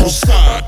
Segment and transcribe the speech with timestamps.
[0.00, 0.64] couple shots.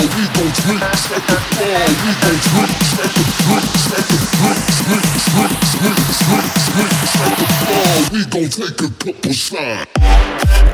[1.91, 2.63] we gon' drinks
[2.95, 3.75] at the drinks
[8.13, 10.74] we gon' take a couple shots.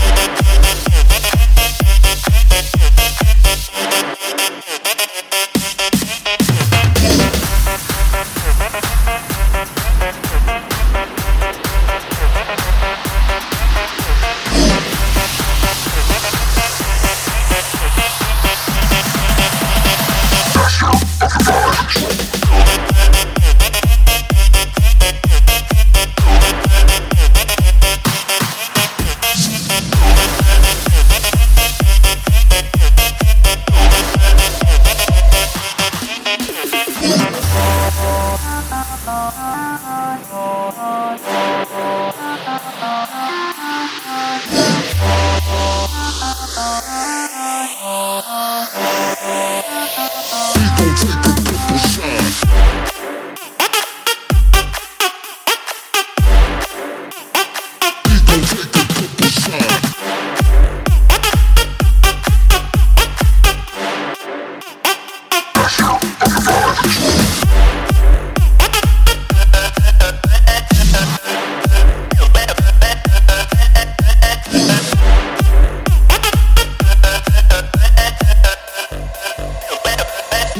[39.21, 39.90] Thank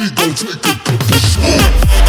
[0.02, 2.01] we gon' take it to the show.